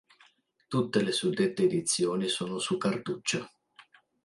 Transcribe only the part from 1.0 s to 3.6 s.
le suddette edizioni sono su cartuccia.